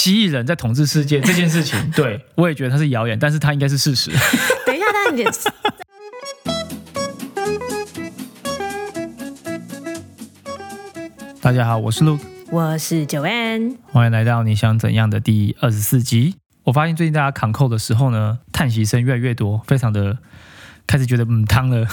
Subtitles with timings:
[0.00, 4.10] 蜥蜴人在统治世界这件事情， 对我也觉得它是谣言，但是它应该是事实。
[4.64, 5.22] 等一下，但你
[11.42, 16.36] 大家好，我是 Luke，我是九 N，欢迎来到你想怎样的第二十四集。
[16.64, 20.16] 我发现最近大家扛扣的时候呢，叹息声越来越多，非常的
[20.86, 21.86] 开始觉得嗯汤了，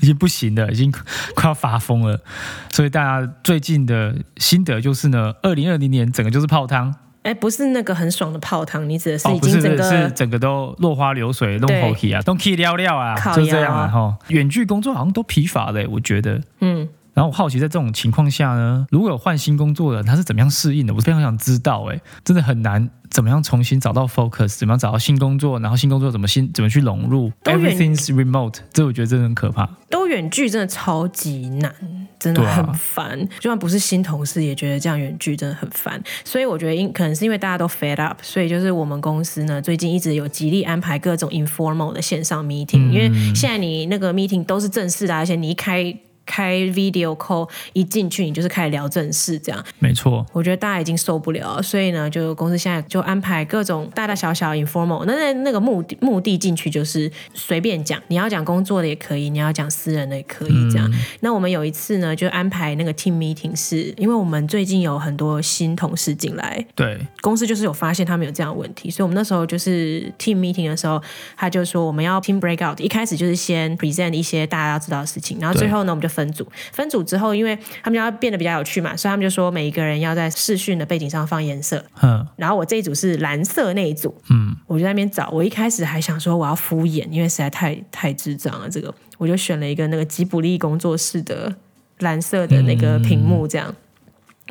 [0.00, 0.90] 已经不行了，已经
[1.34, 2.22] 快要发疯了。
[2.70, 6.94] 所以大家最近的心得就是呢，二零二零年整个就是泡汤。
[7.22, 14.18] 哎，不是那个很爽的泡汤，你指的是哦，已经整个、是整个都落花流水，弄对 hockey 啊，都 key 撩撩啊，就这样啊腰哈。
[14.28, 16.40] 远距工作好像都疲乏嘞，我觉得。
[16.60, 20.92] 嗯，然后我好奇，在这种情况下呢，如果有换新工作的人，他是怎么样适应的？
[20.92, 29.68] 我非常想知道，哎，真的很难，怎么样重新找到 focus，怎么样找到新工作，然后新工作怎么新怎么去融入，everything's remote，这我觉得真的很可怕。
[29.88, 31.72] 都远距真的超级难，
[32.22, 33.18] 真的很烦。
[33.40, 36.02] 就算不是新同事，也觉得这样远距真的很烦。
[36.24, 49.64] 所以我觉得因可能是因为大家都 fed up，所以就是我们公司呢最近一直有极力安排各种 informal 的线上 meeting，、因为现在你那个 meeting 都是正式的啊，而且你一开开 video call 一进去，你就是开始聊正事这样。
[49.78, 55.04] 没错，我觉得大家已经受不了了，所以呢，就公司现在就安排各种大大小小 informal。
[55.04, 60.90] 那那那个目的目的进去就是随便讲，你要讲工作的也可以，你要讲私人的也可以这样。
[61.20, 71.02] 那我们有一次呢，就安排那个 team meeting，是因为我们最近有很多新同事进来，对，公司就是有发现他们有这样的问题，所以我们那时候就是 team meeting 的时候，
[71.36, 91.52] 他就说我们要 team breakout，一开始就是先 present 一些大家要知道的事情，然后最后呢我们就分组，分组之后，因为他们要变得比较有趣嘛，所以他们就说每一个人要在视讯的背景上放颜色，嗯，然后我这一组是蓝色那一组，嗯，我就在那边找，我一开始还想说我要敷衍，因为实在太太智障了，这个我就选了一个那个吉卜力工作室的
[92.00, 93.74] 蓝色的那个屏幕这样。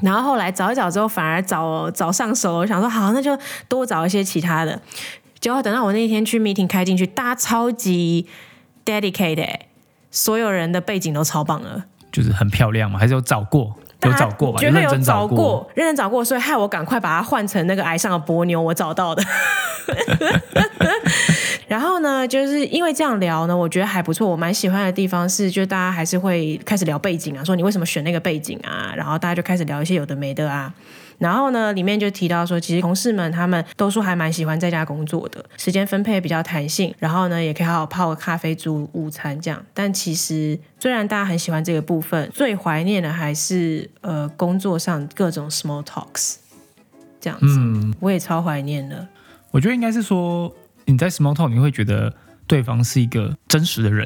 [0.01, 2.57] 然后后来找一找之后，反而找找上手了。
[2.59, 3.37] 我想说，好，那就
[3.67, 4.81] 多找一些其他的。
[5.39, 8.25] 结果等到我那一天去 meeting 开进去，大家超级
[8.85, 9.67] dedicated，欸
[10.11, 11.85] 所有人的背景都超棒了。
[12.11, 15.65] 就是很漂亮嘛，还是有找过，有找过吧，绝对有找过。
[15.73, 19.23] 认真找过，所以害我赶快把它换成那个癌上的波妞，我找到的。
[21.69, 24.27] 然后呢，就是因为这样聊呢，我觉得还不错。
[24.27, 30.73] 我蛮喜欢的地方是，就大家还是会开始聊背景啊，说你为什么选那个背景啊，然后大家就开始聊一些有的没的啊。
[31.21, 39.63] 然后呢，里面就提到说，其实同事们他们都说还蛮喜欢在家工作的，时间分配比较弹性，然后呢也可以好好泡个咖啡、煮午餐这样。
[39.71, 46.37] 但其实虽然大家很喜欢这个部分，最怀念的还是呃工作上各种 small talks
[47.19, 47.45] 这样子。
[47.45, 49.07] 嗯，我也超怀念的。
[49.51, 50.51] 我觉得应该是说
[50.85, 52.11] 你在 small talk 你会觉得
[52.51, 54.05] 对方是一个真实的人，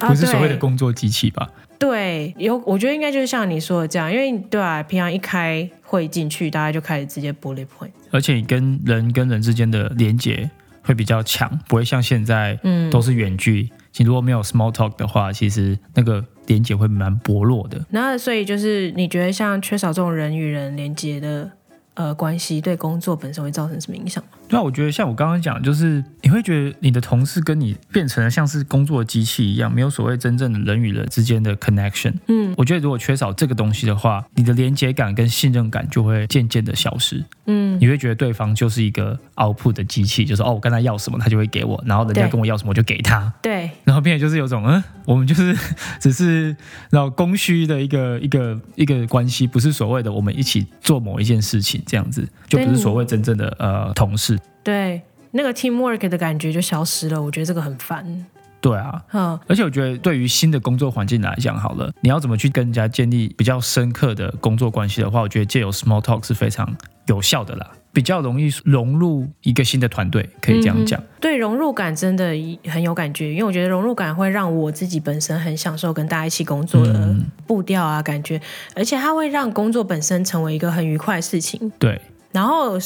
[0.00, 1.48] 啊 不是所谓的工作机器吧？
[1.78, 7.90] 对，有我觉得应该就是像你说的这样，因为对啊，平常一开会进去，大家就开始直接 bullet point。
[8.10, 10.50] 而且你跟人跟人之间的连接
[10.82, 13.70] 会比较强，不会像现在嗯都是远距。
[13.92, 17.80] 其实如果没有 small talk 的话，其实那个连接会蛮薄弱的。
[17.90, 21.48] 然后所以就是你觉得像缺少这种人与人连接的
[21.94, 24.30] 呃关系，对工作本身会造成什么影响吗？
[24.54, 32.12] 对啊，我觉得像我刚刚讲，就是你会觉得你的同事跟你变成了像是工作的机器一样，没有所谓真正的人与人之间的 connection。
[32.28, 37.24] 嗯我觉得如果缺少这个东西的话，你的连接感跟信任感就会渐渐的消失。
[37.46, 43.32] 嗯，你会觉得对方就是一个 output 的机器，就是哦，我跟他要什么，他就会给我，然后人家跟我要什么，我就给他。
[43.42, 45.54] 对，然后变得就是有种嗯，我们就是
[46.00, 46.56] 只是
[46.90, 54.38] 然后供需的一个一个一个关系，不是所谓的我们一起做某一件事情这样子，就不是所谓真正的呃同事。
[54.62, 57.20] 对，那个 teamwork 的感觉就消失了。
[57.20, 58.26] 我觉得这个很烦。
[58.60, 70.98] 对啊，嗯，而且我觉得对于新的工作环境来讲，好了，你要怎么去跟人家建立比较深刻的工作关系的话，我觉得借由 small talk 是非常有效的啦，比较容易融入一个新的团队，可以这样讲。
[71.20, 72.28] 对融入感真的
[72.66, 77.14] 很有感觉，因为我觉得融入感会让我自己本身很享受跟大家一起工作的
[77.46, 78.40] 步调啊，感觉，
[78.74, 81.70] 而且它会让工作本身成为一个很愉快的事情。
[81.78, 82.00] 对，
[82.34, 82.76] 然后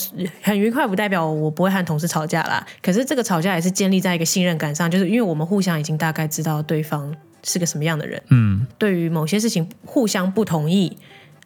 [0.43, 7.13] 很愉快不代表我不会和同事吵架啦，可是这个吵架也是建立在一个信任感上，就是因为我们互相已经大概知道对方
[7.43, 10.99] 是个什么样的人，嗯，对于某些事情互相不同意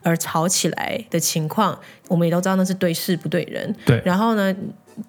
[0.02, 1.78] 而吵起来的情况，
[2.08, 3.72] 我们也都知道那是对事不对人。
[3.86, 4.52] 对然后呢，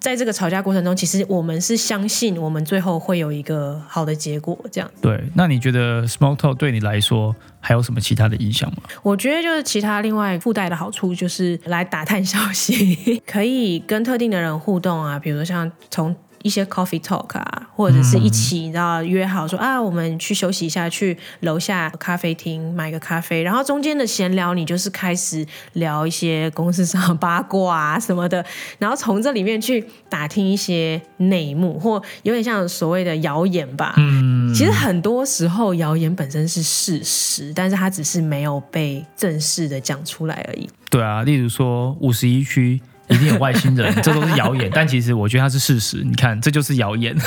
[0.00, 4.58] 在这个吵架过程中，其实我们是相信我们最后会有一个好的结果。
[4.70, 5.22] 这样，对。
[5.34, 8.82] 那你觉得 small talk 对你来说还有什么其他的影响吗？
[9.02, 16.14] 我觉得就是其他另外附带的好处，就是来打探消息， 可以跟特定的人互动啊，比如说像从。
[16.44, 28.44] 一些 coffee talk 啊，或者是一起你知道约好说啊，我们去休息一下，去楼下咖啡厅买个咖啡，然后中间的闲聊，你就是开始聊一些公司上的八卦啊什么的，
[28.78, 31.94] 然后从这里面去打听一些内幕，或
[32.24, 33.94] 有点像所谓的谣言吧。
[33.96, 40.68] 嗯，其实很多时候谣言本身是事实，但是它只是没有被正式的讲出来而已。
[40.90, 42.78] 对啊，例如说五十一区。
[43.08, 44.70] 一定有外星人， 这都是谣言。
[44.72, 46.02] 但其实我觉得它是事实。
[46.04, 47.14] 你看，这就是谣言，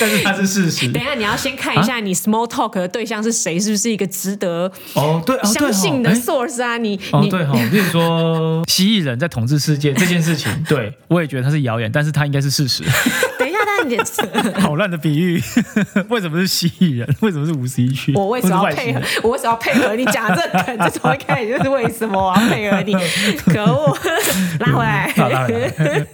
[0.00, 0.90] 但是它是事实。
[0.92, 6.76] 等一下，你要先看一下你 small talk 的对象是谁，是不是一个值得哦对相信的 source 啊？
[6.76, 12.84] 你哦对哈，比如说 蜥蜴人在统治世界这件事情，对我也觉得它是谣言，但是它应该是事实。
[14.60, 15.42] 好烂的比喻，
[16.08, 17.08] 为什么是蜥蜴人？
[17.20, 18.12] 为什么是五十一区？
[18.14, 19.00] 我为什么要配合？
[19.22, 20.78] 我为什么要配合你讲这梗？
[20.78, 22.94] 这从一开始就是为什么我要配合你？
[23.52, 23.96] 可恶！
[24.60, 26.06] 拉回来，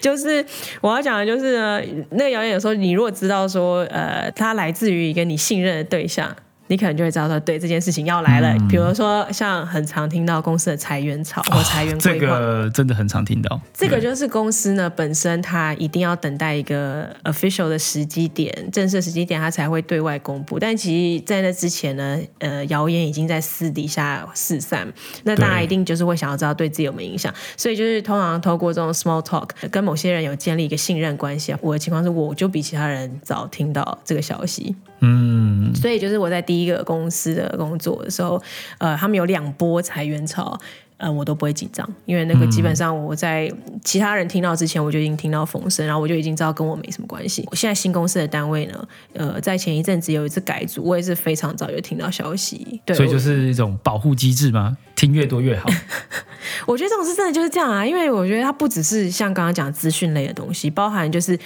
[0.00, 0.44] 就是
[0.80, 6.34] 我要讲的，就是呢，那个谣言有时候，你如果知道说，呃，它来自于一个你信任的对象。
[6.68, 8.56] 你可能就会知道说，对这件事情要来了。
[8.68, 13.60] 比如说，像很常听到公司的裁员潮或裁员规划，这个真的很常听到。
[13.72, 20.58] 这个就是公司呢本身，它一定要等待一个 official 的时机点，正式时机点，它才会对外公布。
[20.58, 24.86] 但其实，在那之前呢，呃，谣言已经在私底下四散。
[25.24, 31.54] 那大家一定就是会想要知道对自己有没有影响，所以就是通常透过这种 small talk，跟某些人有建立一个信任关系。
[31.60, 34.74] 我的情况是，我就比其他人早听到这个消息。
[35.00, 38.42] 嗯，所以就是我在第一个公司的工作的时候，
[38.78, 40.58] 呃，他们有两波裁员潮，
[40.96, 43.52] 呃，我都不会紧张，因为那个基本上我在
[43.84, 47.46] 其他人听到之前，我就已经听到风声，然后我就已经知道跟我没什么关系。
[47.50, 54.78] 我现在新公司的单位呢，呃，在前一阵子有一次改组，我也是非常早就听到消息，对，所以就是一种保护机制吗？
[54.94, 55.68] 听越多越好。
[56.64, 61.38] 我觉得这种事真的就是这样啊，因为我觉得它不只是像刚刚讲资讯类的东西，包含就是。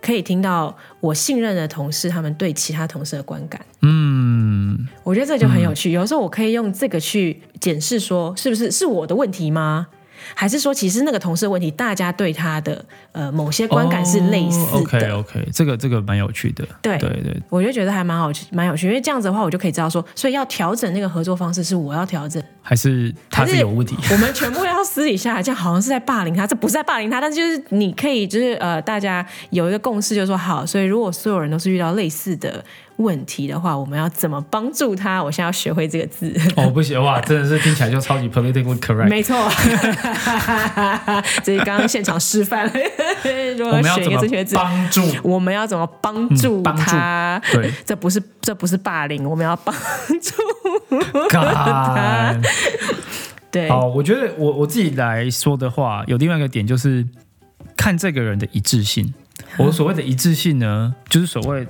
[0.00, 5.92] 可以听到我信任的同事他们对其他同事的观感，嗯，我觉得这就很有趣。
[5.92, 9.88] 有时候我可以用这个去检视，说是不是是我的问题吗？
[10.34, 14.72] 还是说，其实那个同事的问题，大家对他的呃某些观感是类似的。
[14.78, 16.64] OK OK，这个这个蛮有趣的。
[16.82, 18.86] 对对对，我就觉得还蛮好，蛮有趣。
[18.86, 23.96] 因为这样子的话，我就可以知道说，所以要调整那个合作方式，是我要调整，还是他是有问题？
[24.10, 30.64] 我们全部要私底下，这样好像是在霸凌他，这不是在霸凌他，但是就是你可以，就是呃，大家有一个共识，就是说好。
[30.64, 32.64] 所以如果所有人都是遇到类似的。
[33.00, 35.22] 问题的话，我们要怎么帮助他？
[35.24, 36.30] 我现在要学会这个字。
[36.54, 39.08] 哦，不行哇，真的是听起来就超级 politically correct。
[39.08, 39.36] 没错，
[41.42, 42.72] 这是刚刚现场示范了。
[43.70, 44.20] 我们要怎么
[44.52, 45.02] 帮助？
[45.22, 47.40] 我们要怎么帮助他？
[47.52, 49.74] 对，这不是这不是霸凌，我们要帮
[50.20, 50.34] 助
[51.30, 52.38] 他。
[53.50, 57.06] 对，好，我觉得我我自己来说的话，有另外一个点就是
[57.76, 59.14] 看这个人的一致性。
[59.56, 61.66] 我所谓的一致性呢，就是所谓。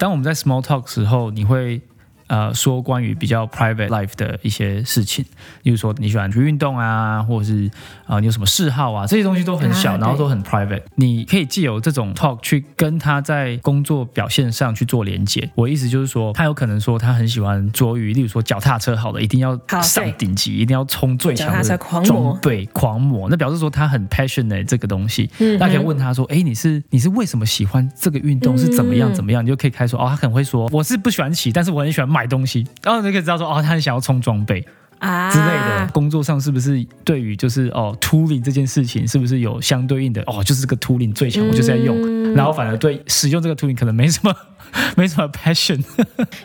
[0.00, 1.82] 当我们在 small talk 时候，你会。
[2.30, 5.24] 呃，说关于比较 private life 的一些事情，
[5.64, 7.68] 例如说你喜欢去运动啊，或者是
[8.06, 10.82] 啊你有什么嗜好啊，这些东西都很小，然后都很 private。
[10.94, 15.50] 你可以借由这种 talk 去跟他在工作表现上去做连接。
[15.56, 23.28] 我意思就是说，他有可能说他很喜欢捉鱼，例如说脚踏车，好了，一定要上顶级，一定要冲最强的装备，狂魔。
[23.28, 25.28] 那表示说他很 passionate 这个东西。
[25.58, 28.56] 那可以问他说，哎，你是你是为什么喜欢这个运动？
[28.56, 29.44] 是怎么样怎么样？
[29.44, 32.19] 你就可以开说，哦，他可能会说，我是不喜欢骑，但是我很喜欢买。
[32.20, 34.62] 买东西，然后你可以知道说，哦，他很想要充装备
[34.98, 35.88] 啊之类的。
[35.90, 40.22] 工作上是不是对于就是哦，tooling 这件事情是不是有相对应的？
[40.26, 42.34] 哦，就是这个 tooling 最强，我就是在用。
[42.34, 44.34] 然后反而对使用这个 tooling 可能没什么
[44.98, 45.82] 没什么 passion。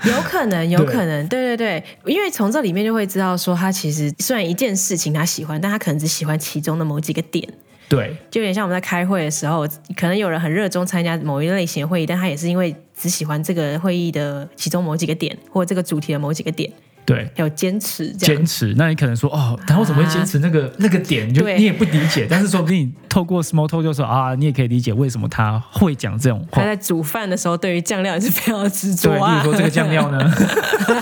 [0.05, 7.45] 有可能，有可能，对对对，因为从这里面就会知道说，他其实虽然一件事情他喜欢，但他可能只喜欢其中的某几个点。
[7.89, 9.67] 对，就有点像我们在开会的时候，
[9.97, 16.71] 可能有人很热衷参加某一类型的会议，但他也是因为只喜欢这个会议的其中某几个点，或者这个主题的某几个点。
[17.05, 18.73] 对，有坚持，坚持。
[18.77, 21.31] 那你可能说，哦，他为什么会坚持那个那个点？
[21.31, 26.63] 就你也不理解，但是说不定透过 small talk 就说啊，你也可以理解为什么他会讲这种话。
[26.63, 29.39] 他在煮饭的时候，对于酱料也是非常的执着啊。
[29.39, 30.17] 比如说这个酱料呢，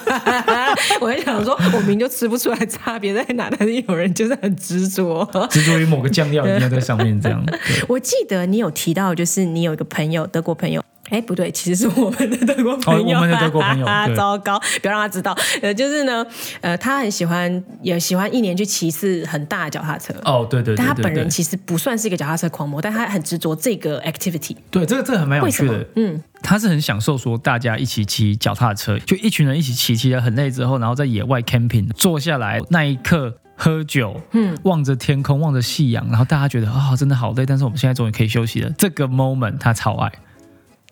[0.99, 7.41] 我在想说，我明就吃不出来差别在哪，但是有人就是很执着， 执着于某个酱料一定要在上面这样。
[7.87, 10.83] 我记得你有提到，就是你有一个朋友，德国朋友。
[11.13, 13.85] 哎，不对，其实是我们的德国朋友，我们的德国朋友，
[14.17, 15.37] 糟糕，不要让他知道。
[15.61, 16.25] 呃，就是呢，
[16.59, 20.11] 呃，他很喜欢，也喜欢一年去骑一次很大的脚踏车。
[20.25, 24.55] 哦，对对，但他本人其实不算是一个脚踏车狂魔，但他很执着这个 activity。
[24.71, 25.85] 对，这个这个很蛮有趣的。
[25.97, 33.37] 嗯，他是很享受说大家一起骑脚踏车，就一群人一起骑，骑的很累之后，然后在野外 camping 坐下来那一刻。
[33.55, 38.69] 喝酒，嗯，望着天空，望着夕阳，然后大家觉得啊、真的好累，但是我们现在终于可以休息了。
[38.79, 40.11] 这个 moment 他超爱，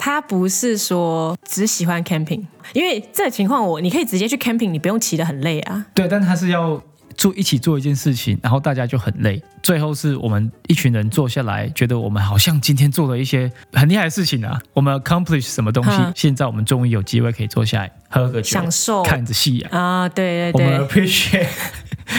[0.03, 2.43] 他不是说只喜欢 camping，
[2.73, 5.85] 因为这个情况我你可以直接去 camping，你不用骑得很累啊。
[5.93, 6.81] 对，但他是要
[7.15, 19.03] 做一起做一件事情，然后大家就很累，最后是我们一群人坐下来，觉得我们好像今天做了一些很厉害的事情啊，我们 accomplish 什么东西嗯，现在我们终于有机会可以坐下来喝个酒，享受。
[19.03, 20.65] 看着夕阳，啊，对对对。
[20.65, 21.45] 我们，appreciate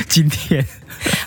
[0.06, 0.64] 今天。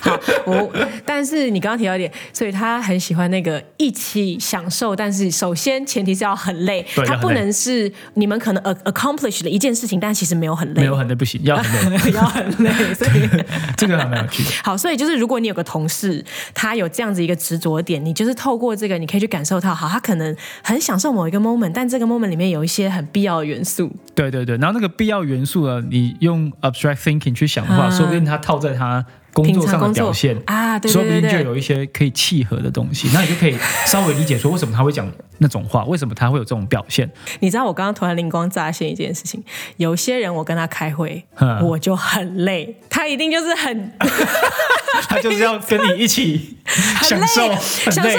[0.06, 0.72] 好，我
[1.04, 13.28] 但是你刚刚提到一点，所以他很喜欢那个一起享受，但是首先前提是要很累，他不能是你们可能 ac- accomplish 的一件事情，但其实没有很累，没有很累不行，要很累， 要很累，所以
[13.76, 14.50] 这个还蛮有趣的。
[14.62, 29.04] 好，所以就是如果你有个同事，他有这样子一个执着点，你就是透过这个，你可以去感受到，好，他可能很享受某一个 moment，但这个 moment 里面有一些很必要的元素，对对对，然后那个必要元素呢，你用 abstract thinking 去想的话，嗯说不定他套在他
[29.42, 30.36] 工作上的表现。
[30.46, 35.06] 啊，对说定就有一些可以契合的东西，那你就可以稍微理解说为什么他会讲
[35.38, 37.10] 那种话，为什么他会有这种表现。
[37.40, 39.42] 你知道我刚刚突然灵光乍现一件事情，
[39.76, 43.92] 有些人我跟他开会， 嗯我就很累，他一定就是很
[45.08, 46.56] 他就是要跟你一起
[47.02, 47.52] 享受，
[47.90, 48.18] 享受。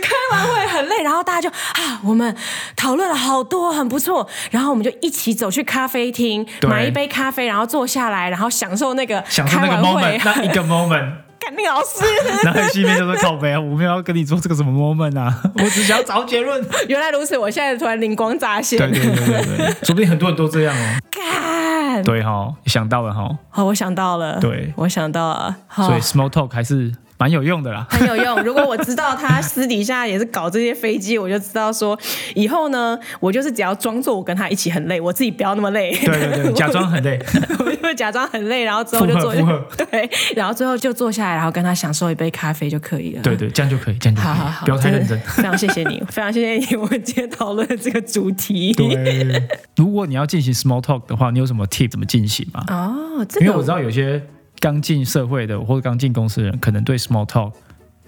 [0.00, 2.34] 开完会很累，然后大家就啊，我们
[2.76, 4.26] 讨论了好多，很不错。
[4.50, 12.04] 然后我们就一起走去咖啡厅，对买一杯咖啡，然后坐下来，然后享受那个享受那个开完会 moment，那一个 moment， 肯定老师，
[12.44, 16.64] 然后心里面就说靠背啊，我没有要跟你做这个什么 moment 啊， 我只想要找结论。
[16.88, 18.78] 原来如此，我现在突然灵光乍现。
[18.78, 20.98] 对对对对对，说不定很多人都这样哦。
[21.10, 24.72] 干，对哈，想到了哈，好，我想到了，对。
[24.76, 25.86] 我想到了，好。
[25.86, 27.86] 所以 small talk 还是蛮有用的啦。
[27.90, 28.40] 很有用。
[28.44, 31.98] 如果我知道他私底下也是搞这些飞机，我就知道说
[32.34, 35.90] 以后呢，我就是只要装作我跟他一起很累，我自己不要那么累。
[35.98, 37.18] 对对对， 假装很累，
[37.58, 43.22] 我就会假装很累，然后之后就 坐附和附对，然后最后就坐下来，然后跟他享受一杯咖啡就可以了。
[43.22, 48.72] 对对，这样就可以，这样就可以，好好好，不要太认真非常谢谢你，非常谢谢你，我们今天讨论的这个主题。
[48.74, 49.42] 对，
[49.76, 52.64] 如果你要进行 small talk 的话，你有什么 tip 怎么进行吗？
[52.68, 54.22] 哦，这个因为我知道有些
[54.60, 57.52] 刚进社会的或者刚进公司的人，可能对 small talk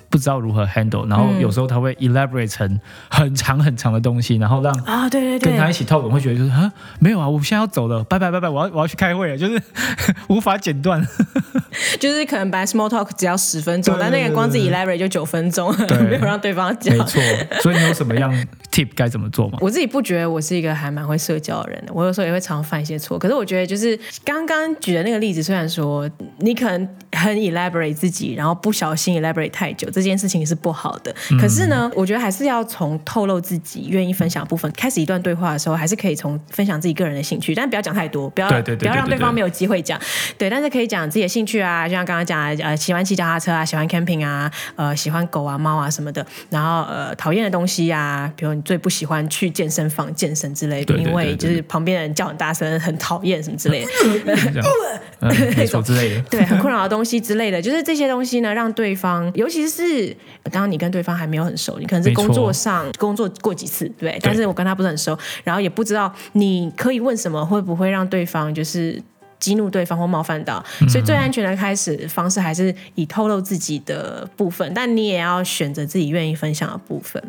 [0.08, 9.62] 不知道如何 handle，然后嗯有时候他会 elaborate 成很长很长的东西，然后让啊，对对对，跟他一起 talk 的人会觉得就是啊，没有啊，我现在要走了，拜拜拜拜，我要我要去开会了，就是
[10.28, 11.06] 无法剪断。
[12.00, 17.04] 就是可能本来 small talk 只要十分钟，对但那个光自己 elaborate 就九分钟，对 没有让对方讲没。
[17.04, 17.22] 错，
[17.62, 18.32] 所以你有什么样
[18.70, 19.58] tip 该怎么做吗？
[19.60, 23.18] 我自己不觉得我是一个还蛮会社交的人的，我有时候也会常犯一些错。
[23.18, 26.08] 可是我觉得，就是刚刚举的那个例子，虽然说
[26.38, 26.88] 你可能
[27.20, 31.14] 很 elaborate 自己，然后不小心 elaborate 太久，这件事情是不好的。
[31.30, 40.00] 嗯可是呢，我觉得还是要从透露自己愿意分享部分开始一段对话的时候，还是可以从分享自己个人的兴趣，但不要讲太多，不要不要让对方没有机会讲。
[40.38, 46.24] 对，但是可以讲自己的兴趣啊，就像刚刚讲的，呃，喜欢骑脚踏车啊，喜欢 camping 啊，呃，喜欢狗啊、猫啊什么的。
[46.48, 53.90] 然后呃，讨厌的东西啊，比如你最不喜欢去健身房健身之类的，因为就是旁边的人叫很大声，很讨厌什么之类的。
[55.20, 56.20] 这样，嗯， 没错之类的。
[56.22, 60.08] 对，很困扰的东西之类的，就是这些东西呢，让对方，尤其是
[60.44, 69.00] 刚刚你跟对方还没有很熟，你可能是工作上工作过几次，对，但是我跟他不是很熟，然后也不知道你可以问什么，会不会让对方就是。
[69.40, 77.22] 激怒对方或冒犯到，所以最安全的开始方式还是以透露自己的部分，但你也要选择自己愿意分享的部分。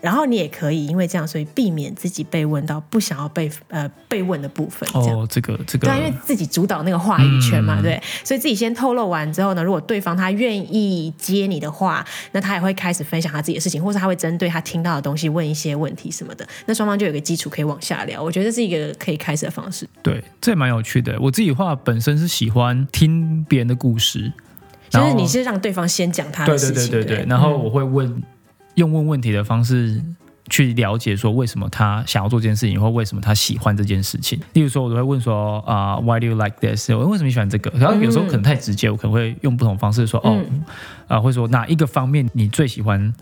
[0.00, 4.88] 然后你也可以因为这样，所以避免自己被问到不想要被呃被问的部分。
[4.94, 18.22] 哦，这个这个对啊，因为自己主导那个话语权嘛，嗯对，所以自己先透露完之后呢，如果对方他愿意接你的话，那他也会开始分享他自己的事情，或者他会针对他听到的东西问一些问题什么的，那双方就有个基础可以往下聊。
[18.22, 21.16] 我觉得这是一个可以开始的方式，对，这也蛮有趣的。
[21.20, 24.32] 我自己话本身是喜欢听别人的故事，
[24.90, 28.22] 就是你是让对方先讲他的对事情，对对对对，对然后我会问，
[28.74, 30.02] 用问问题的方式
[30.48, 34.40] 去了解说为什么他想要做这件事情，或为什么他喜欢这件事情。
[34.52, 36.90] 例如说，我都会问说啊、w h y do you like this？
[36.90, 37.70] 我为什么喜欢这个？
[37.78, 40.42] 然后有时候可能太直接，我可能会用不同方式说，哦，
[41.06, 43.12] 啊、会说哪一个方面你最喜欢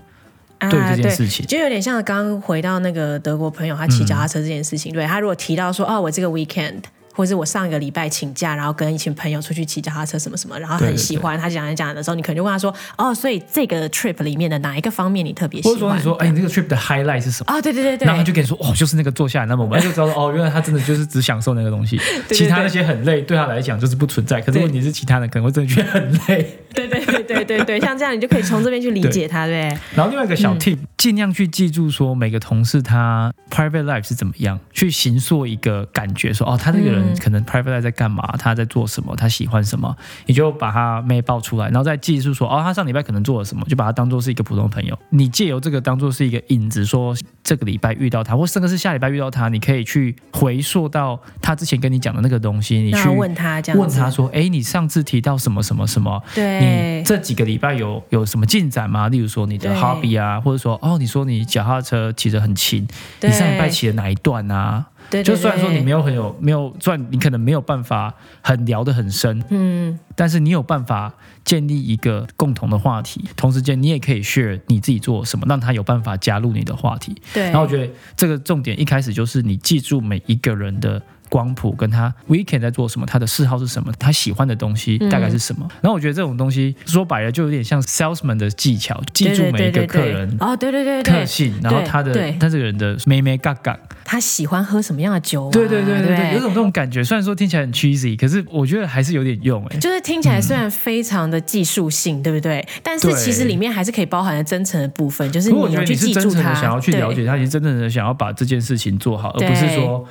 [0.59, 1.47] 啊对这件事情？
[1.47, 6.83] 就有点像刚刚回到那个德国朋友他骑脚踏车这件事情，对他如果提到说哦，我这个 weekend。
[7.19, 17.53] 或者是我上一个礼拜请假，然后跟一群朋友出去骑脚踏车什么什么，然后很喜欢他讲一讲的时候，你可能就问他说：“哦，所以这个 trip 里面的哪一个方面你特别喜欢？”或者说你说，哎，你这个 trip 的 highlight 是什么？
[17.53, 24.41] 哦，对对对对，然后他就跟你说，哦，就是那个坐下来那么，我们 就知道说，哦，原来他真的就是只享受那个东西，对其他那些很累，对他来讲就是不存在。
[24.41, 26.61] 可是对问题是，其他人可能会真的觉得很累。
[26.73, 29.79] 对对对对对对，像这样你就可以从这边去理解他，对对？
[29.95, 39.95] 然后另外一个小 tip，、尽量去记住说每个同事他 private life 是怎么样，去形塑一个感觉说，哦，他这个人可能 private life 在干嘛，他在做什么，他喜欢什么，
[40.27, 59.09] 你就把他妹报出来，然后再记住说，哦，他上礼拜可能做了什么，就把他当做是一个普通朋友，你借由这个当做是一个引子，说这个礼拜遇到他，或甚至是下礼拜遇到他，你可以去回溯到他之前跟你讲的那个东西，你去问他这样，问他说，哎，你上次提到什么什么什么，对你，这几个礼拜有有什么进展吗？
[59.09, 62.87] 例如说你的对 hobby 啊，或者说哦，你说你脚踏车骑得很勤，
[63.21, 64.87] 你上礼拜骑的哪一段啊？
[65.11, 77.17] 对，就虽然说你没有，有很有没有算，你可能没有办法很聊得很深，嗯，但是你有办法建立一个共同的话题，同时间你也可以 share 你自己做什么，让他有办法加入你的话题。
[77.33, 85.67] 对，然后我觉得这个重点一开始就是你记住每一个人的光谱，跟他 weekend 在做什么，他的嗜好是什么，他喜欢的东西嗯大概是什么。
[85.81, 90.37] 然后我觉得这种东西说白了就有点像 salesman 的技巧，记住每一个客人。
[90.41, 95.51] 哦，对对对对，特性，然后他的对他这个人的妹妹嘎嘎，他喜欢喝什么样的酒啊？
[95.53, 97.03] 对对对对有种这种感觉。
[97.05, 99.79] 虽然说听起来很 cheesy，可是我觉得还是有点用哎。
[99.79, 102.67] 就是听起来虽然非常的技术性，对不对？
[102.83, 110.07] 但是其实里面还是可以包含了真诚的部分，就是如果得你是真记住他，诚的想要去了解他，你是真正的想要把这件事情做好，而不是说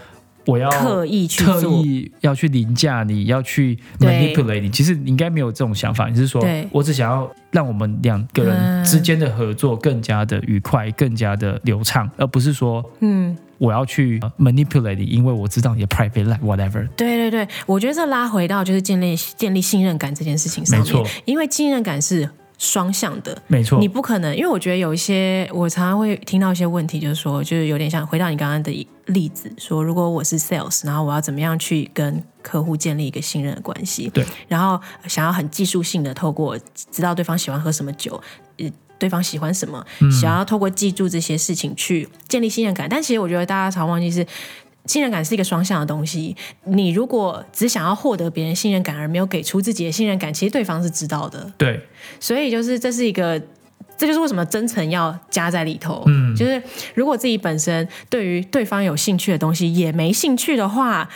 [0.47, 1.71] 我要刻意去特做。
[1.85, 4.69] 意要去凌驾你，要去 manipulate 你。
[4.69, 16.87] 其实你应该没有这种想法，你是说对我只想要让我们两个人嗯之间的合作更加的愉快，更加的流畅，而不是说嗯，我要去呃 manipulate 你，因为我知道你的 private life whatever。
[16.95, 23.41] 对对对，我觉得这拉回到就是建立建立信任感这件事情上面，没错，因为信任感是双向的。
[23.47, 36.57] 没错你，不可能，因为我觉得有一些，我常常会听到一些问题，就是说，就是有点像回到你刚刚的例子，说如果我是 sales，然后我要怎么样去跟客户建立一个信任的关系，对，然后想要很技术性的透过
[36.91, 38.21] 知道对方喜欢喝什么酒，
[38.57, 44.25] 呃，对方喜欢什么，嗯想要透过记住这些事情去建立信任感，但其实我觉得大家常忘记是。
[44.87, 46.35] 信任感是一个双向的东西。
[46.63, 51.51] 你如果只想要获得别人信任感，而没有给出自己的信任感，其实对方是知道的。
[51.57, 51.79] 对，
[52.19, 53.39] 所以就是这是一个，
[53.97, 56.03] 这就是为什么真诚要加在里头。
[56.07, 56.61] 嗯就是
[56.95, 61.09] 如果自己本身对于对方有兴趣的东西也没兴趣的话，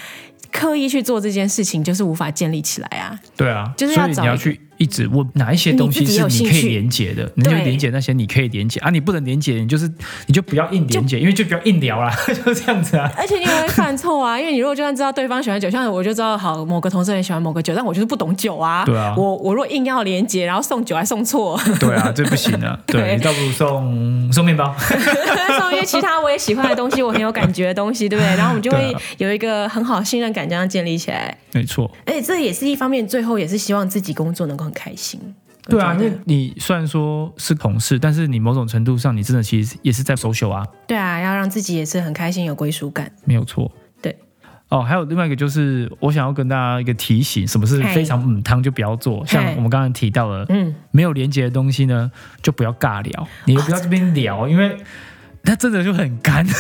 [0.51, 3.18] 刻意去做这件事情，就是无法建立起来啊。
[3.38, 9.88] 对啊，就是要找你要去一直问哪一些东西是你可以连接的，你就对连接那些你可以连接啊，你不能连接，你就是
[10.26, 13.12] 你就不要硬连接，因为就不要硬聊啦，就 这样子啊。
[13.15, 18.84] 而且你也会犯错啊， 因为你如果就算知道对方喜欢酒，像我就知道好某个同事很喜欢某个酒，但我就是不懂酒啊。
[18.84, 22.80] 对啊我我如果硬要连接，然后送酒还送错，对啊，这不行啊。
[22.88, 24.76] 对对你倒不如送送面包。
[25.60, 28.36] 送一些其他我也喜欢的东西，我很有感觉的东西，对不对？
[28.36, 31.38] 然后我们就会有一个很好的信任感，这样建立起来。
[31.54, 35.19] 没错，而且这也是一方面，最后也是希望自己工作能够很开心。
[35.67, 43.12] 对啊，因我觉得为你虽然说是同事，但是你某种程度上，你真的其实也是在 social 啊，对啊，要让自己也是很开心、有归属感。
[43.25, 43.71] 没有错。
[44.01, 44.17] 对。
[44.69, 49.23] 哦，还有另外一个就是，我想要跟大家一个提醒，什么是非常母汤就不要做。
[49.27, 54.75] 像我们刚刚提到了，嗯，没有连接的东西呢，就不要尬聊，你就不要这边聊，因为
[55.43, 56.45] 它真的就很干。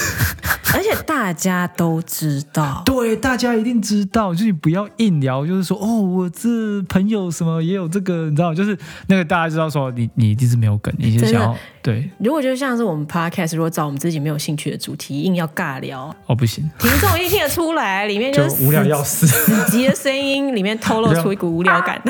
[0.73, 12.09] 而且大家都知道，对，大家一定知道，就是你不要硬聊，就是说哦，我这朋友什么也有这个，你知道，就是那个大家知道说你你一定是没有梗，你是想要对。
[12.19, 22.01] 如果就像是我们 podcast，如果找我们自己没有兴趣的主题，硬要尬聊，哦不行，听众一定听得出来，里面就是 无聊要死，死急的声音，里面透露出一股无聊感。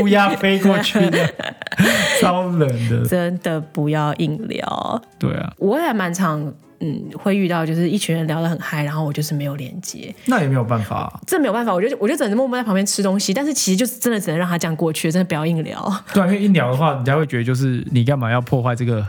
[0.00, 1.34] 乌鸦飞过去的，
[2.20, 5.02] 超冷的，真的不要硬聊。
[5.18, 16.04] 对啊，我也蛮常嗯会遇到，就是一群人聊得很嗨，然后我就是没有连接，那也没有办法、这没有办法，我就我就只能默默在旁边吃东西，但是其实就是真的只能让他这样过去，真的不要硬聊。
[16.12, 19.06] 对啊，因为硬聊的话，人家会觉得就是你干嘛要破坏这个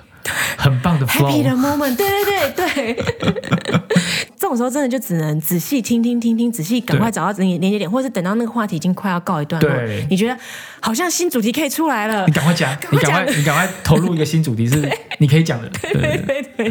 [0.56, 2.54] 很棒的 Happy 的 moment，对对对。
[2.56, 2.96] 对，
[4.38, 10.38] 这种时候真的就只能仔细听听听听，仔细赶快找到你连接点，或者是等到那个话题已经快要告一段落对，你觉得
[10.84, 12.26] 好像新主题可以出来了。
[12.28, 14.82] 你， 赶快讲，你赶快你赶快投入一个新主题，是
[15.18, 16.70] 你可以讲的，对对对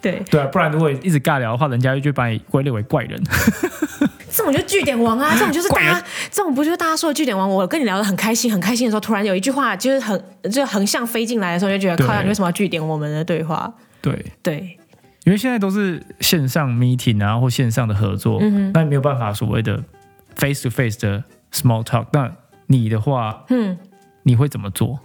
[0.00, 0.44] 对对。
[0.50, 3.22] 不然如果一直尬聊的话，人家就会把你归类为怪人。
[4.32, 7.48] 这种就是据点王啊，这种就是大家，这种不就是大家说的据点王？
[7.48, 13.72] 我跟你聊得很开心，很开心的时候，突然有一句话就是很就横向飞进来的时候，就觉得靠，你为什么要据点我们的对话？
[14.00, 14.76] 对，对，
[15.24, 19.80] 因为现在都是线上 meeting 啊，或线上的合作，嗯那你没有办法所谓的
[20.34, 22.06] face to face 的 small talk。
[22.12, 22.32] 那
[22.72, 23.76] 你的话，嗯。
[24.24, 25.00] 你会怎么做？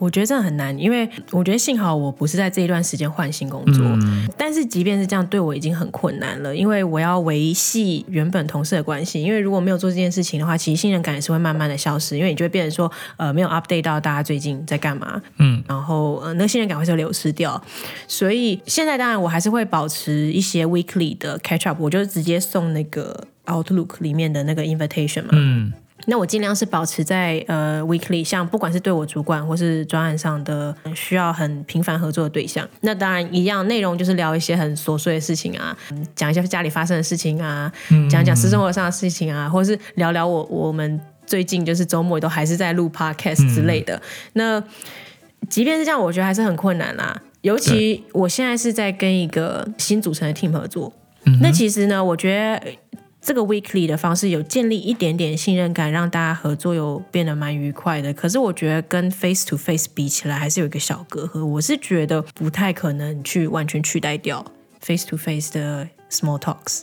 [0.00, 9.22] 我觉得真的很难，因为我觉得幸好我不是在这一段时间换新工作，嗯但是即便是这样，对我已经很困难了，因为我要维系原本同事的关系。
[9.22, 17.58] 因为如果没有做这件事情的话，其实信任感也是会慢慢的消失，因为你就会变成说，呃，没有 update 到大家最近在干嘛，嗯，然后呃，那个信任感会是流失掉。
[18.06, 25.72] 所以现在当然我还是会保持一些 weekly 的 catch up，我就直接送那个 Outlook 里面的那个 invitation 嘛，嗯，
[26.06, 37.70] 那我尽量是保持在呃 weekly，像不管是对我主管或是专案上的呃需要很频繁合作的对象，那当然一样内容就是聊一些很琐碎的事情啊，嗯讲一下家里发生的事情啊，
[38.08, 44.00] 讲一讲私生活上的事情啊，或是聊聊我我们最近就是周末都还是在录 podcast 之类的。
[44.34, 44.62] 那
[45.48, 47.20] 即便是这样，我觉得还是很困难啦。
[47.42, 50.92] 尤其我现在是在跟一个新组成的 team 合作，
[51.40, 52.72] 那其实呢，我觉得呃
[53.26, 58.14] 这个 weekly 的方式有建立一点点信任感，让大家合作有变得蛮愉快的。
[58.14, 61.44] 可是我觉得跟 face to face 比起来，还是有一个小隔阂。
[61.44, 64.46] 我是觉得不太可能去完全取代掉
[64.78, 66.82] face to face 的 small talks。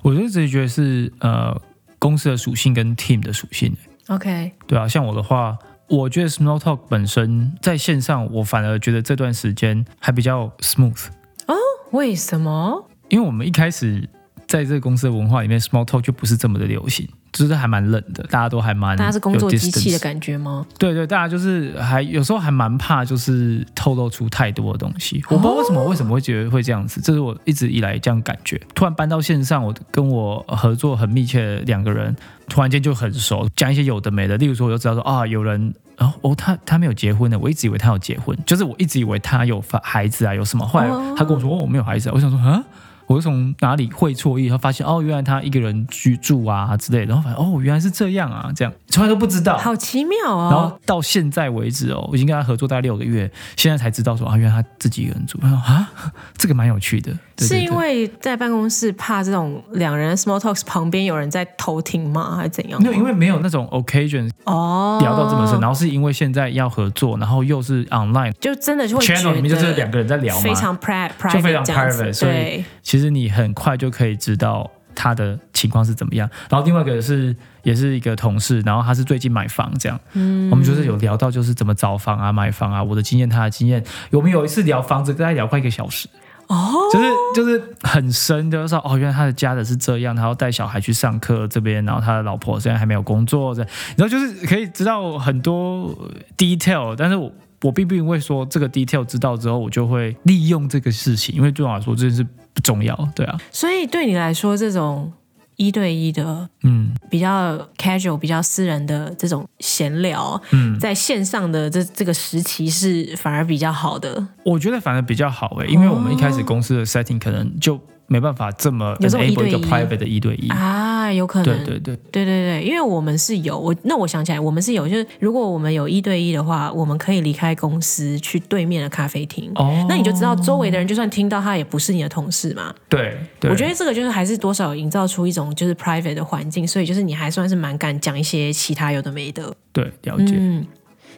[0.00, 1.54] 我就直接觉得是呃
[1.98, 3.76] 公司的属性跟 team 的属性。
[4.08, 11.08] OK，对啊，像我的话，我觉得 Small Talk 本身在线上，我反而觉得这段时间还比较 smooth，
[11.48, 11.54] 哦
[11.90, 12.88] 为什么？
[13.10, 14.08] 因为我们一开始
[14.52, 20.66] 在这个公司的文化里面，Small Talk 就不是这么的流行，就是还蛮冷的，大家都还蛮大家是工作有机器的感觉吗？
[20.78, 25.24] 对对，大家就是还有时候还蛮怕，就是透露出太多的东西。
[25.30, 28.60] 我不知道为什么、为什么会觉得会这样子，这是我一直以来这样感觉。
[28.74, 32.14] 突然搬到线上，我跟我合作很密切的两个人，
[32.46, 34.36] 突然间就很熟，讲一些有的没的。
[34.36, 35.72] 例如说，我就知道说啊，有人。
[35.98, 40.66] 哦哦，他他没有结婚呢，我一直以为他有结婚，就是我一直以为他有发孩子啊，有什么？
[40.66, 42.64] 后来他跟我说，哦，我没有孩子、啊，我想说，啊，
[43.06, 49.58] 我是从哪里会错意，然后发现哦，原来他一个人居住啊之类的，然后发现哦，原来是这样啊，这样从来都不知道。
[49.58, 50.68] 好奇妙然哦！
[50.70, 55.38] 后到现在为止哦，我已经跟他合作大概六个月，现在才知道说啊，原来他自己一个人住。
[55.42, 55.90] 啊，
[56.36, 57.12] 这个蛮有趣的。
[57.48, 62.36] 对是因为在办公室怕这种两人 small talks 旁边有人在偷听吗？
[62.36, 62.82] 还是怎样？
[62.82, 76.28] 没有，因为没有那种 occasion 哦，聊到这么深，然后是因为现在要合作，然后又是 online 就真的就会 channel 里面就是两个人在聊嘛，非常 private 就非常 private，所以对，其实你很快就可以知道他的情况是怎么样。
[76.50, 83.82] 然后另外一个是也是一个同事，然后他是最近买房这样，嗯，我们就是有聊到就是怎么找房啊、买房啊，我的经验、他的经验。
[84.10, 86.08] 我们有一次聊房子，大概聊快一个小时。
[86.48, 93.62] 哦，就是就是很深就是，说哦，原来他的家的是这样，他要带小孩去上课这边，然后他的老婆虽然还没有工作，这
[93.96, 95.96] 然后就是可以知道很多
[96.36, 105.12] detail，但是我我并不会说这个 detail 知道之后，我就会利用这个事情，因为对我来说这件事不重要，对啊，所以对你来说，这种
[105.56, 106.92] 一对一的嗯。
[107.10, 114.26] 比较 casual、比较私人的这种闲聊，嗯，在线上的这这个时期是反而比较好的。
[114.44, 117.78] 我觉得反而比较好诶，因为我们一开始公司的 setting 可能就
[118.12, 119.64] 没办法这么有这种 enable 一对一。
[119.64, 129.50] private 的一对一，啊，有可能，对对对，对对对，因为我们是有我，那我想起来，我们是有，就是如果我们有一对一的话，我们可以离开公司去对面的咖啡厅。
[129.54, 132.74] 哦，那你就知道周围的人，就算听到他也不是你的同事嘛。
[132.88, 139.54] 对对，我觉得这个就是还是多少营造出一种就是 private 的环境，所以就是你还算是蛮敢讲一些其他有的没的。
[139.72, 140.66] 对了解，嗯，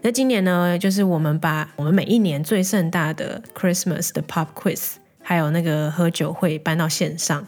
[0.02, 4.92] 那今年呢，就是我们把我们每一年最盛大的 Christmas 的 Pop Quiz，
[5.24, 7.44] 还有那个喝酒会搬到线上。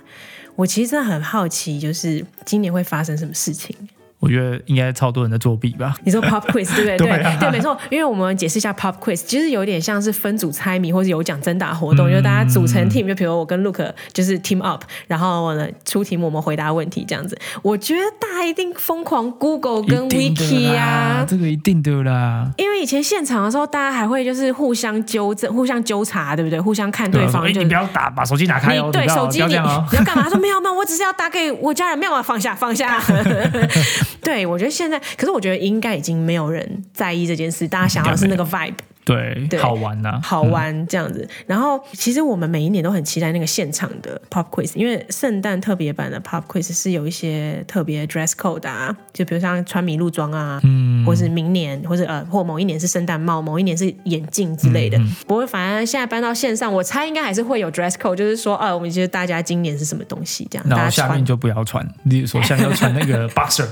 [0.57, 3.77] 我其实真的很好奇，就是今年会发生什么事情。
[4.19, 5.95] 我觉得应该超多人在作弊吧。
[6.03, 7.07] 你说 pop quiz 对不对？
[7.07, 7.77] 对啊对，没错。
[7.91, 17.39] 因为我们解释一下 pop quiz，其实有点像是分组猜谜或者有奖征答活动，就是大家组成 team，就比如我跟 Luke 就是 team up，然后呢出题目，我们回答问题这样子。
[17.61, 21.27] 我觉得大家一定疯狂 Google 跟 Wiki 啦啊。
[21.29, 22.51] 这个一定的啦。
[22.57, 26.61] 因为以前现场的时候，大家还会就是互相纠正、互相纠察，对不对？
[26.61, 29.49] 互相看对方，你不要打，把手机拿开哦，你对手机你。
[29.57, 30.23] 你要干嘛？
[30.23, 33.01] 他说没有没有，我只是要打给我家人，没有啊，放下放下。
[34.23, 38.75] 对，我觉得现在，可是我觉得应该已经没有人在意这件事，大家想要的是那个 vibe。
[39.07, 41.27] 对，对好玩呐、好玩这样子。
[41.47, 54.99] 然后其实我们每一年都很期待那个现场的 pop quiz，因为圣诞特别版的 pop quiz 是有一些特别 dress code 啊，就比如像穿麋鹿装啊，嗯，或是明年，或者呃，或某一年是圣诞帽，某一年是眼镜之类的。
[55.27, 61.25] 不过反正现在搬到线上，我猜应该还是会有 dress code，就是说，呃，我们觉得大家今年是什么东西这样，大家穿然后下面。
[61.25, 63.66] 就不要穿，例如说下面要穿那个 boxer，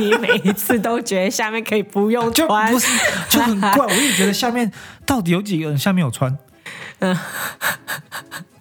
[0.00, 2.86] 你每一次都觉得下面可以不用 就穿不，是
[3.28, 3.86] 就很怪。
[3.86, 4.70] 我也觉得下面
[5.04, 6.36] 到底有几个人下面有穿？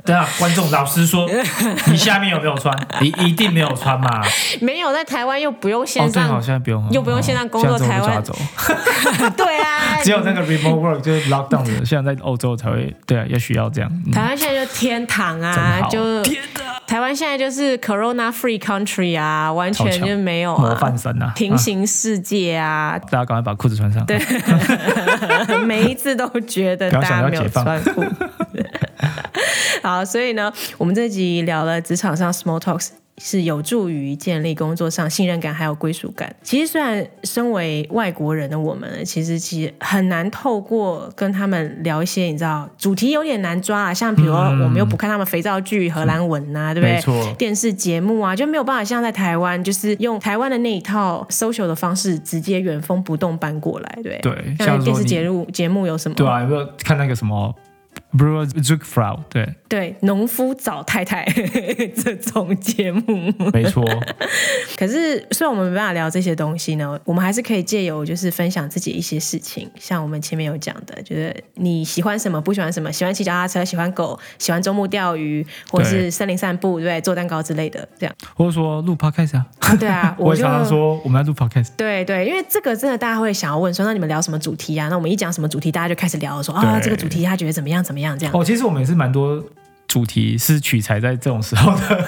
[0.05, 1.27] 对啊，观众老实说，
[1.89, 2.71] 你下面有没有穿？
[3.01, 4.21] 你一定没有穿嘛？
[4.61, 8.37] 没有在台湾又不用哦，线对，好上，像不用，又不用线上工作台湾抓走，
[9.35, 13.89] 对啊，只有那个 remote work 就是 lockdown 的，现在在欧洲才会，对啊，也需要这样。
[14.05, 16.54] 嗯台湾现在就天堂啊，就天哪，
[16.87, 21.33] 台湾现在就是 Corona Free Country 啊，完全就没有模啊，范生啊！
[21.35, 24.05] 平行世界啊，大家赶快把裤子穿上。
[24.05, 24.19] 对
[25.65, 28.03] 每一次都觉得大家没有穿裤。
[29.81, 32.89] 好，所以呢，我们这集聊了职场上 small talks。
[33.17, 36.35] 是有助于建立工作上信任感还有归属感。
[36.43, 47.33] 其实虽然身为外国人的我们，其实其实很难透过跟他们聊一些你知道主题有点难抓啊，像比如说我们又不看他们肥皂剧、荷兰文啊，对不对？
[47.35, 56.15] 电视节目啊，就没有办法像在台湾，就是用台湾的那一套 social 的方式，直接原封不动搬过来，对不对像电视节目节目有什么？
[56.15, 57.53] 对啊，有没有看那个什么
[58.17, 59.19] Brewer Zuckfrau？
[59.29, 61.25] 对，对，农夫找太太
[62.03, 63.33] 这种节目。
[63.53, 63.83] 没错，
[64.77, 77.01] 可是虽然我们没办法聊这些东西呢，我们还是可以借由就是分享自己一些事情，像我们前面有讲的，就是你喜欢什么，不喜欢什么，喜欢骑脚踏车，喜欢狗，喜欢周末钓鱼，或者是森林散步，对对？
[77.01, 78.15] 做蛋糕之类的，这样。
[78.35, 81.69] 或者说录 podcast 啊，啊对啊， 我也就常常说我们要录 podcast。
[81.75, 84.87] 对对，因为这个真的大家会想要问说，那你们聊什么主题啊？
[84.89, 88.35] 那我们一讲什么主题，大家就开始聊说啊，这个主题他觉得怎么样怎么样这样。
[88.35, 89.41] 哦，其实我们也是蛮多
[89.87, 92.05] 主题是取材在这种时候的，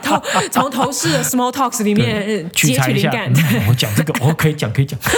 [0.02, 4.98] 从从同事的 small talks 里面取材灵感，嗯我讲这个，我可以讲，可以讲。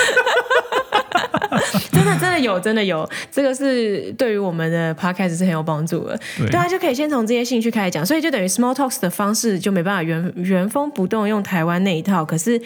[1.93, 6.19] 真的真的有真的有，这个是对于我们的 podcast 是很有帮助的。
[6.39, 12.61] 对对啊，就可以先从这些兴趣开始讲，所以就等于 small talks 的方式就没办法原原封不动用台湾那一套，可是。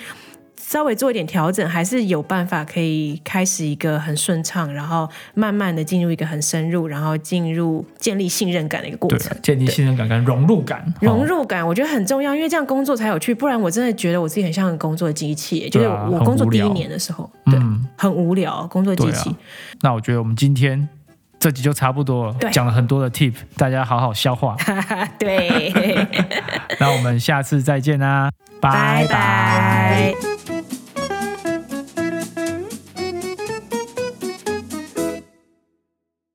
[0.72, 10.80] 稍微做一点调整，还是有办法可以开始一个很顺畅，然后慢慢的进入一个很深入，然后进入建立信任感的一个过对程。，建立信任感跟融入感。
[10.80, 13.34] 哦融入感我觉得很重要，因为这样工作才有趣。
[13.34, 19.28] 不然我真的觉得我自己很像个工作的机器，就是我工作第一年的时候，对，嗯，很无聊，工作机对器。
[19.28, 19.36] 啊。
[19.82, 20.88] 那我觉得我们今天
[21.38, 24.56] 这集就差不多了对，讲了很多的 tip，大家好好消化。
[25.20, 26.08] 对，
[26.80, 30.31] 那我们下次再见啦，拜拜拜。